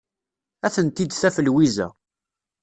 Ad 0.65 0.71
tent-id-taf 0.75 1.35
Lwiza. 1.45 1.87